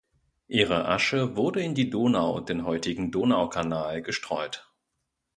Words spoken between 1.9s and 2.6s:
Donau,